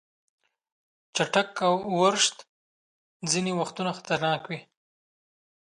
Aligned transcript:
چټک 1.15 1.49
اورښت 1.93 2.37
ځینې 3.31 3.51
وختونه 3.59 3.91
خطرناک 3.97 4.41
وي. 4.49 4.59